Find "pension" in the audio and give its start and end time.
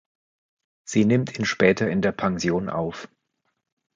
2.11-2.71